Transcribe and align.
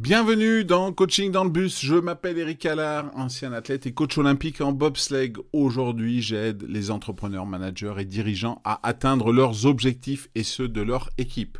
Bienvenue 0.00 0.64
dans 0.64 0.94
Coaching 0.94 1.30
dans 1.30 1.44
le 1.44 1.50
bus. 1.50 1.84
Je 1.84 1.94
m'appelle 1.94 2.38
Eric 2.38 2.64
Allard, 2.64 3.10
ancien 3.14 3.52
athlète 3.52 3.84
et 3.84 3.92
coach 3.92 4.16
olympique 4.16 4.62
en 4.62 4.72
bobsleigh. 4.72 5.34
Aujourd'hui, 5.52 6.22
j'aide 6.22 6.64
les 6.66 6.90
entrepreneurs, 6.90 7.44
managers 7.44 7.92
et 7.98 8.06
dirigeants 8.06 8.62
à 8.64 8.80
atteindre 8.88 9.30
leurs 9.30 9.66
objectifs 9.66 10.30
et 10.34 10.42
ceux 10.42 10.68
de 10.68 10.80
leur 10.80 11.10
équipe. 11.18 11.58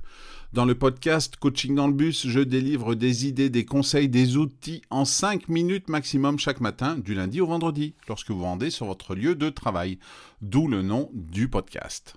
Dans 0.54 0.64
le 0.64 0.74
podcast 0.74 1.36
Coaching 1.36 1.74
dans 1.74 1.86
le 1.86 1.92
bus, 1.92 2.26
je 2.28 2.40
délivre 2.40 2.94
des 2.94 3.26
idées, 3.26 3.50
des 3.50 3.66
conseils, 3.66 4.08
des 4.08 4.38
outils 4.38 4.80
en 4.88 5.04
5 5.04 5.50
minutes 5.50 5.90
maximum 5.90 6.38
chaque 6.38 6.62
matin, 6.62 6.96
du 6.96 7.12
lundi 7.12 7.42
au 7.42 7.46
vendredi, 7.46 7.94
lorsque 8.08 8.30
vous 8.30 8.42
rendez 8.42 8.70
sur 8.70 8.86
votre 8.86 9.14
lieu 9.14 9.34
de 9.34 9.50
travail. 9.50 9.98
D'où 10.40 10.66
le 10.66 10.80
nom 10.80 11.10
du 11.12 11.48
podcast. 11.48 12.16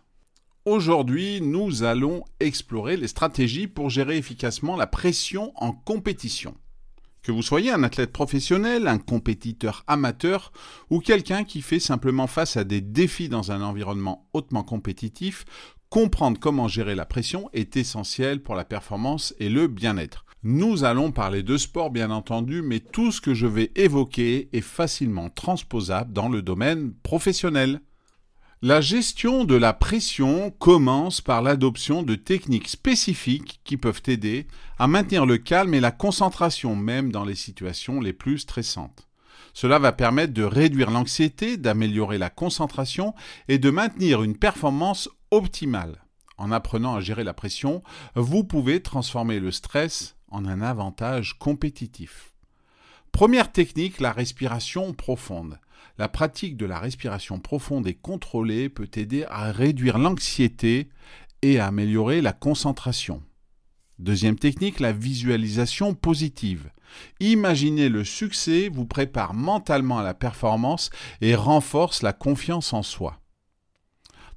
Aujourd'hui, 0.65 1.41
nous 1.41 1.83
allons 1.83 2.23
explorer 2.39 2.95
les 2.95 3.09
stratégies 3.09 3.67
pour 3.67 3.89
gérer 3.89 4.17
efficacement 4.17 4.77
la 4.77 4.87
pression 4.87 5.51
en 5.57 5.73
compétition. 5.73 6.55
Que 7.21 7.33
vous 7.33 7.41
soyez 7.41 7.69
un 7.69 7.83
athlète 7.83 8.13
professionnel, 8.13 8.87
un 8.87 8.97
compétiteur 8.97 9.83
amateur 9.87 10.53
ou 10.89 10.99
quelqu'un 10.99 11.43
qui 11.43 11.61
fait 11.61 11.81
simplement 11.81 12.27
face 12.27 12.55
à 12.55 12.63
des 12.63 12.79
défis 12.79 13.27
dans 13.27 13.51
un 13.51 13.61
environnement 13.61 14.29
hautement 14.31 14.63
compétitif, 14.63 15.43
comprendre 15.89 16.39
comment 16.39 16.69
gérer 16.69 16.95
la 16.95 17.05
pression 17.05 17.49
est 17.51 17.75
essentiel 17.75 18.41
pour 18.41 18.55
la 18.55 18.63
performance 18.63 19.35
et 19.39 19.49
le 19.49 19.67
bien-être. 19.67 20.23
Nous 20.43 20.85
allons 20.85 21.11
parler 21.11 21.43
de 21.43 21.57
sport 21.57 21.91
bien 21.91 22.09
entendu, 22.09 22.61
mais 22.61 22.79
tout 22.79 23.11
ce 23.11 23.19
que 23.19 23.33
je 23.33 23.47
vais 23.47 23.73
évoquer 23.75 24.47
est 24.53 24.61
facilement 24.61 25.29
transposable 25.29 26.13
dans 26.13 26.29
le 26.29 26.41
domaine 26.41 26.93
professionnel. 27.03 27.81
La 28.65 28.79
gestion 28.79 29.43
de 29.43 29.55
la 29.55 29.73
pression 29.73 30.49
commence 30.51 31.19
par 31.19 31.41
l'adoption 31.41 32.01
de 32.01 32.15
techniques 32.15 32.69
spécifiques 32.69 33.59
qui 33.65 33.75
peuvent 33.75 34.01
aider 34.07 34.47
à 34.79 34.87
maintenir 34.87 35.25
le 35.25 35.37
calme 35.37 35.73
et 35.73 35.81
la 35.81 35.91
concentration 35.91 36.73
même 36.73 37.11
dans 37.11 37.25
les 37.25 37.35
situations 37.35 37.99
les 37.99 38.13
plus 38.13 38.39
stressantes. 38.39 39.09
Cela 39.53 39.79
va 39.79 39.91
permettre 39.91 40.31
de 40.31 40.43
réduire 40.43 40.91
l'anxiété, 40.91 41.57
d'améliorer 41.57 42.17
la 42.17 42.29
concentration 42.29 43.13
et 43.49 43.57
de 43.57 43.69
maintenir 43.69 44.23
une 44.23 44.37
performance 44.37 45.09
optimale. 45.29 46.05
En 46.37 46.49
apprenant 46.49 46.95
à 46.95 47.01
gérer 47.01 47.25
la 47.25 47.33
pression, 47.33 47.83
vous 48.15 48.45
pouvez 48.45 48.81
transformer 48.81 49.41
le 49.41 49.51
stress 49.51 50.15
en 50.29 50.45
un 50.45 50.61
avantage 50.61 51.37
compétitif. 51.37 52.32
Première 53.13 53.51
technique, 53.51 53.99
la 54.01 54.11
respiration 54.11 54.91
profonde. 54.91 55.59
La 55.99 56.09
pratique 56.09 56.57
de 56.57 56.65
la 56.65 56.79
respiration 56.79 57.39
profonde 57.39 57.85
et 57.85 57.93
contrôlée 57.93 58.69
peut 58.69 58.89
aider 58.95 59.23
à 59.29 59.51
réduire 59.51 59.99
l'anxiété 59.99 60.89
et 61.43 61.59
à 61.59 61.67
améliorer 61.67 62.21
la 62.21 62.33
concentration. 62.33 63.21
Deuxième 63.99 64.39
technique, 64.39 64.79
la 64.79 64.93
visualisation 64.93 65.93
positive. 65.93 66.71
Imaginer 67.19 67.87
le 67.87 68.03
succès 68.03 68.67
vous 68.67 68.87
prépare 68.87 69.35
mentalement 69.35 69.99
à 69.99 70.03
la 70.03 70.15
performance 70.15 70.89
et 71.21 71.35
renforce 71.35 72.01
la 72.01 72.13
confiance 72.13 72.73
en 72.73 72.81
soi. 72.81 73.22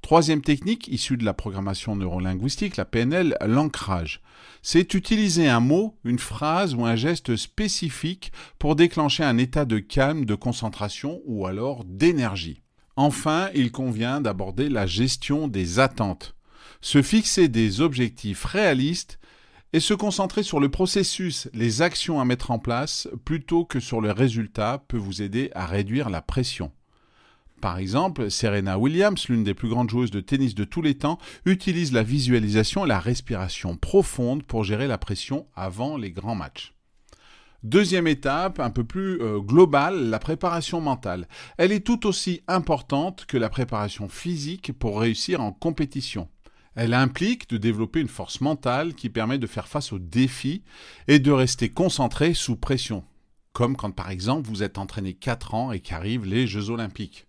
Troisième 0.07 0.41
technique, 0.41 0.87
issue 0.87 1.17
de 1.17 1.25
la 1.25 1.33
programmation 1.33 1.97
neurolinguistique, 1.97 2.77
la 2.77 2.85
PNL, 2.85 3.35
l'ancrage. 3.45 4.21
C'est 4.61 4.93
utiliser 4.93 5.49
un 5.49 5.59
mot, 5.59 5.97
une 6.05 6.17
phrase 6.17 6.75
ou 6.75 6.85
un 6.85 6.95
geste 6.95 7.35
spécifique 7.35 8.31
pour 8.57 8.77
déclencher 8.77 9.25
un 9.25 9.37
état 9.37 9.65
de 9.65 9.79
calme, 9.79 10.23
de 10.23 10.33
concentration 10.33 11.19
ou 11.25 11.45
alors 11.45 11.83
d'énergie. 11.83 12.61
Enfin, 12.95 13.49
il 13.53 13.73
convient 13.73 14.21
d'aborder 14.21 14.69
la 14.69 14.85
gestion 14.85 15.49
des 15.49 15.77
attentes. 15.77 16.35
Se 16.79 17.01
fixer 17.01 17.49
des 17.49 17.81
objectifs 17.81 18.45
réalistes 18.45 19.19
et 19.73 19.81
se 19.81 19.93
concentrer 19.93 20.43
sur 20.43 20.61
le 20.61 20.71
processus, 20.71 21.49
les 21.53 21.81
actions 21.81 22.21
à 22.21 22.23
mettre 22.23 22.51
en 22.51 22.59
place, 22.59 23.09
plutôt 23.25 23.65
que 23.65 23.81
sur 23.81 23.99
le 23.99 24.11
résultat, 24.11 24.85
peut 24.87 24.95
vous 24.95 25.21
aider 25.21 25.51
à 25.53 25.65
réduire 25.65 26.09
la 26.09 26.21
pression. 26.21 26.71
Par 27.61 27.79
exemple, 27.79 28.29
Serena 28.29 28.77
Williams, 28.77 29.27
l'une 29.29 29.43
des 29.43 29.55
plus 29.55 29.69
grandes 29.69 29.89
joueuses 29.89 30.11
de 30.11 30.19
tennis 30.19 30.53
de 30.53 30.63
tous 30.63 30.81
les 30.81 30.95
temps, 30.95 31.17
utilise 31.45 31.91
la 31.91 32.03
visualisation 32.03 32.85
et 32.85 32.87
la 32.87 32.99
respiration 32.99 33.77
profonde 33.77 34.43
pour 34.43 34.63
gérer 34.63 34.87
la 34.87 34.97
pression 34.97 35.47
avant 35.55 35.97
les 35.97 36.11
grands 36.11 36.35
matchs. 36.35 36.73
Deuxième 37.63 38.07
étape, 38.07 38.59
un 38.59 38.69
peu 38.69 38.83
plus 38.83 39.19
euh, 39.19 39.39
globale, 39.39 40.09
la 40.09 40.19
préparation 40.19 40.79
mentale. 40.79 41.27
Elle 41.57 41.71
est 41.71 41.85
tout 41.85 42.05
aussi 42.05 42.41
importante 42.47 43.25
que 43.25 43.37
la 43.37 43.49
préparation 43.49 44.07
physique 44.07 44.71
pour 44.77 45.01
réussir 45.01 45.41
en 45.41 45.51
compétition. 45.51 46.29
Elle 46.75 46.93
implique 46.93 47.49
de 47.49 47.57
développer 47.57 47.99
une 47.99 48.07
force 48.07 48.39
mentale 48.39 48.93
qui 48.93 49.09
permet 49.09 49.39
de 49.39 49.47
faire 49.47 49.67
face 49.67 49.91
aux 49.91 49.97
défis 49.97 50.63
et 51.07 51.17
de 51.17 51.31
rester 51.31 51.69
concentré 51.69 52.35
sous 52.35 52.55
pression, 52.55 53.03
comme 53.51 53.75
quand 53.75 53.89
par 53.89 54.11
exemple 54.11 54.47
vous 54.47 54.61
êtes 54.61 54.77
entraîné 54.77 55.15
4 55.15 55.55
ans 55.55 55.71
et 55.71 55.79
qu'arrivent 55.79 56.25
les 56.25 56.45
Jeux 56.45 56.69
olympiques. 56.69 57.26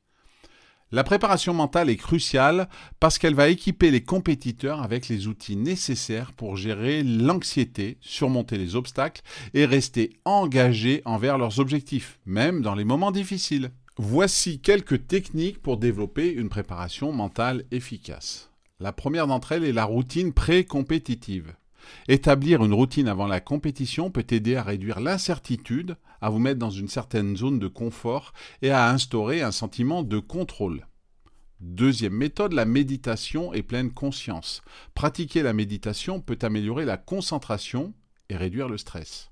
La 0.90 1.04
préparation 1.04 1.52
mentale 1.52 1.90
est 1.90 1.96
cruciale 1.96 2.66
parce 2.98 3.18
qu'elle 3.18 3.34
va 3.34 3.50
équiper 3.50 3.90
les 3.90 4.02
compétiteurs 4.02 4.82
avec 4.82 5.08
les 5.08 5.26
outils 5.26 5.56
nécessaires 5.56 6.32
pour 6.32 6.56
gérer 6.56 7.02
l'anxiété, 7.02 7.98
surmonter 8.00 8.56
les 8.56 8.74
obstacles 8.74 9.20
et 9.52 9.66
rester 9.66 10.18
engagés 10.24 11.02
envers 11.04 11.36
leurs 11.36 11.60
objectifs, 11.60 12.18
même 12.24 12.62
dans 12.62 12.74
les 12.74 12.84
moments 12.84 13.12
difficiles. 13.12 13.70
Voici 13.98 14.60
quelques 14.60 15.06
techniques 15.06 15.60
pour 15.60 15.76
développer 15.76 16.32
une 16.32 16.48
préparation 16.48 17.12
mentale 17.12 17.64
efficace. 17.70 18.50
La 18.80 18.92
première 18.92 19.26
d'entre 19.26 19.52
elles 19.52 19.64
est 19.64 19.72
la 19.72 19.84
routine 19.84 20.32
pré-compétitive. 20.32 21.52
Établir 22.08 22.64
une 22.64 22.72
routine 22.72 23.08
avant 23.08 23.26
la 23.26 23.40
compétition 23.40 24.10
peut 24.10 24.26
aider 24.30 24.56
à 24.56 24.62
réduire 24.62 25.00
l'incertitude, 25.00 25.96
à 26.20 26.30
vous 26.30 26.38
mettre 26.38 26.58
dans 26.58 26.70
une 26.70 26.88
certaine 26.88 27.36
zone 27.36 27.58
de 27.58 27.68
confort 27.68 28.32
et 28.62 28.70
à 28.70 28.90
instaurer 28.90 29.42
un 29.42 29.52
sentiment 29.52 30.02
de 30.02 30.18
contrôle. 30.18 30.86
Deuxième 31.60 32.14
méthode, 32.14 32.52
la 32.52 32.64
méditation 32.64 33.52
et 33.52 33.62
pleine 33.62 33.90
conscience. 33.90 34.62
Pratiquer 34.94 35.42
la 35.42 35.52
méditation 35.52 36.20
peut 36.20 36.38
améliorer 36.42 36.84
la 36.84 36.96
concentration 36.96 37.94
et 38.28 38.36
réduire 38.36 38.68
le 38.68 38.78
stress. 38.78 39.30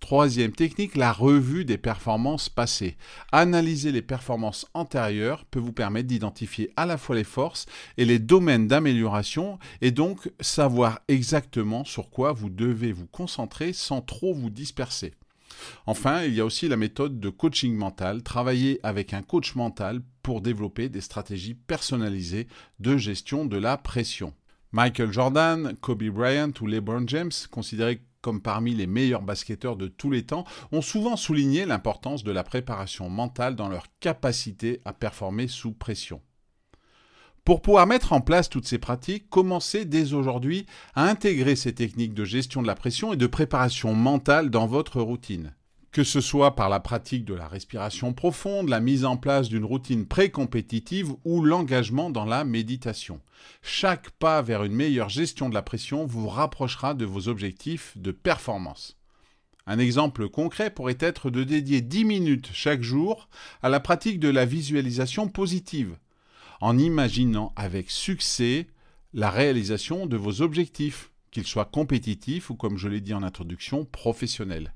Troisième 0.00 0.52
technique, 0.52 0.96
la 0.96 1.12
revue 1.12 1.64
des 1.64 1.78
performances 1.78 2.48
passées. 2.48 2.96
Analyser 3.32 3.90
les 3.90 4.02
performances 4.02 4.66
antérieures 4.74 5.44
peut 5.46 5.58
vous 5.58 5.72
permettre 5.72 6.08
d'identifier 6.08 6.70
à 6.76 6.84
la 6.84 6.98
fois 6.98 7.16
les 7.16 7.24
forces 7.24 7.64
et 7.96 8.04
les 8.04 8.18
domaines 8.18 8.68
d'amélioration 8.68 9.58
et 9.80 9.92
donc 9.92 10.30
savoir 10.40 11.00
exactement 11.08 11.84
sur 11.84 12.10
quoi 12.10 12.32
vous 12.32 12.50
devez 12.50 12.92
vous 12.92 13.06
concentrer 13.06 13.72
sans 13.72 14.02
trop 14.02 14.34
vous 14.34 14.50
disperser. 14.50 15.14
Enfin, 15.86 16.24
il 16.24 16.34
y 16.34 16.40
a 16.40 16.44
aussi 16.44 16.68
la 16.68 16.76
méthode 16.76 17.20
de 17.20 17.30
coaching 17.30 17.74
mental, 17.74 18.22
travailler 18.22 18.80
avec 18.82 19.14
un 19.14 19.22
coach 19.22 19.54
mental 19.54 20.02
pour 20.22 20.40
développer 20.40 20.88
des 20.88 21.00
stratégies 21.00 21.54
personnalisées 21.54 22.48
de 22.80 22.96
gestion 22.96 23.44
de 23.46 23.56
la 23.56 23.76
pression. 23.76 24.34
Michael 24.72 25.12
Jordan, 25.12 25.74
Kobe 25.80 26.04
Bryant 26.04 26.50
ou 26.60 26.66
LeBron 26.66 27.04
James, 27.06 27.30
considérés 27.50 28.02
comme 28.24 28.40
parmi 28.40 28.74
les 28.74 28.86
meilleurs 28.86 29.20
basketteurs 29.20 29.76
de 29.76 29.86
tous 29.86 30.10
les 30.10 30.24
temps, 30.24 30.46
ont 30.72 30.80
souvent 30.80 31.14
souligné 31.14 31.66
l'importance 31.66 32.24
de 32.24 32.32
la 32.32 32.42
préparation 32.42 33.10
mentale 33.10 33.54
dans 33.54 33.68
leur 33.68 33.84
capacité 34.00 34.80
à 34.86 34.94
performer 34.94 35.46
sous 35.46 35.72
pression. 35.72 36.22
Pour 37.44 37.60
pouvoir 37.60 37.86
mettre 37.86 38.14
en 38.14 38.22
place 38.22 38.48
toutes 38.48 38.66
ces 38.66 38.78
pratiques, 38.78 39.28
commencez 39.28 39.84
dès 39.84 40.14
aujourd'hui 40.14 40.64
à 40.94 41.06
intégrer 41.06 41.54
ces 41.54 41.74
techniques 41.74 42.14
de 42.14 42.24
gestion 42.24 42.62
de 42.62 42.66
la 42.66 42.74
pression 42.74 43.12
et 43.12 43.18
de 43.18 43.26
préparation 43.26 43.92
mentale 43.92 44.48
dans 44.48 44.66
votre 44.66 45.02
routine 45.02 45.54
que 45.94 46.02
ce 46.02 46.20
soit 46.20 46.56
par 46.56 46.68
la 46.68 46.80
pratique 46.80 47.24
de 47.24 47.34
la 47.34 47.46
respiration 47.46 48.12
profonde, 48.12 48.68
la 48.68 48.80
mise 48.80 49.04
en 49.04 49.16
place 49.16 49.48
d'une 49.48 49.64
routine 49.64 50.06
pré-compétitive 50.06 51.12
ou 51.24 51.40
l'engagement 51.40 52.10
dans 52.10 52.24
la 52.24 52.42
méditation. 52.42 53.20
Chaque 53.62 54.10
pas 54.10 54.42
vers 54.42 54.64
une 54.64 54.74
meilleure 54.74 55.08
gestion 55.08 55.48
de 55.48 55.54
la 55.54 55.62
pression 55.62 56.04
vous 56.04 56.28
rapprochera 56.28 56.94
de 56.94 57.04
vos 57.04 57.28
objectifs 57.28 57.96
de 57.96 58.10
performance. 58.10 58.96
Un 59.68 59.78
exemple 59.78 60.28
concret 60.28 60.68
pourrait 60.70 60.98
être 60.98 61.30
de 61.30 61.44
dédier 61.44 61.80
10 61.80 62.04
minutes 62.04 62.50
chaque 62.52 62.82
jour 62.82 63.28
à 63.62 63.68
la 63.68 63.78
pratique 63.78 64.18
de 64.18 64.28
la 64.28 64.46
visualisation 64.46 65.28
positive, 65.28 65.96
en 66.60 66.76
imaginant 66.76 67.52
avec 67.54 67.88
succès 67.88 68.66
la 69.12 69.30
réalisation 69.30 70.06
de 70.06 70.16
vos 70.16 70.42
objectifs, 70.42 71.12
qu'ils 71.30 71.46
soient 71.46 71.64
compétitifs 71.64 72.50
ou, 72.50 72.56
comme 72.56 72.78
je 72.78 72.88
l'ai 72.88 73.00
dit 73.00 73.14
en 73.14 73.22
introduction, 73.22 73.84
professionnels. 73.84 74.72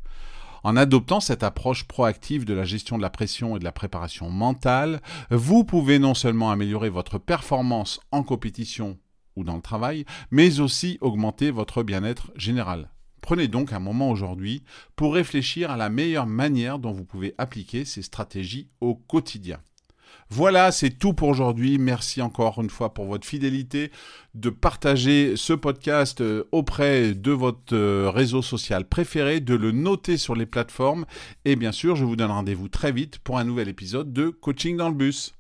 En 0.63 0.77
adoptant 0.77 1.21
cette 1.21 1.43
approche 1.43 1.85
proactive 1.85 2.45
de 2.45 2.55
la 2.55 2.65
gestion 2.65 2.97
de 2.97 3.03
la 3.03 3.11
pression 3.11 3.57
et 3.57 3.59
de 3.59 3.65
la 3.65 3.73
préparation 3.73 4.31
mentale, 4.31 5.01
vous 5.31 5.65
pouvez 5.65 5.99
non 5.99 6.15
seulement 6.15 6.51
améliorer 6.51 6.89
votre 6.89 7.19
performance 7.19 8.01
en 8.11 8.23
compétition 8.23 8.99
ou 9.37 9.45
dans 9.45 9.57
le 9.57 9.63
travail, 9.63 10.05
mais 10.31 10.61
aussi 10.61 10.99
augmenter 11.01 11.51
votre 11.51 11.83
bien-être 11.83 12.33
général. 12.37 12.91
Prenez 13.21 13.49
donc 13.49 13.73
un 13.73 13.79
moment 13.79 14.11
aujourd'hui 14.11 14.63
pour 14.97 15.15
réfléchir 15.15 15.71
à 15.71 15.77
la 15.77 15.91
meilleure 15.91 16.27
manière 16.27 16.79
dont 16.79 16.93
vous 16.93 17.05
pouvez 17.05 17.35
appliquer 17.39 17.85
ces 17.85 18.03
stratégies 18.03 18.69
au 18.81 18.95
quotidien. 18.95 19.61
Voilà, 20.31 20.73
c'est 20.73 20.91
tout 20.91 21.15
pour 21.15 21.29
aujourd'hui. 21.29 21.79
Merci 21.79 22.21
encore 22.21 22.61
une 22.61 22.69
fois 22.69 22.93
pour 22.93 23.07
votre 23.07 23.27
fidélité, 23.27 23.91
de 24.35 24.51
partager 24.51 25.35
ce 25.37 25.53
podcast 25.55 26.21
euh, 26.21 26.45
auprès 26.53 27.15
de 27.15 27.33
votre 27.33 27.75
euh, 27.75 28.11
réseau 28.11 28.43
social 28.43 28.87
préféré, 28.87 29.41
de 29.41 29.55
le 29.55 29.73
noter 29.73 30.17
sur 30.17 30.35
les 30.35 30.47
plateformes. 30.47 31.07
Et 31.45 31.57
bien 31.57 31.73
sûr, 31.73 31.97
je 31.97 32.05
vous 32.05 32.17
donne 32.17 32.31
rendez-vous 32.31 32.69
très 32.69 32.93
vite 32.93 33.19
pour 33.19 33.39
un 33.39 33.45
nouvel 33.45 33.69
épisode 33.69 34.13
de 34.13 34.29
Coaching 34.29 34.77
dans 34.77 34.89
le 34.89 34.95
bus. 34.95 35.38